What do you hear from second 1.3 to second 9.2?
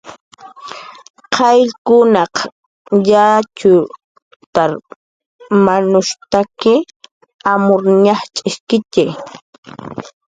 "Qayllkunaq yatxutar manushp""taki amur ñajch'ishki"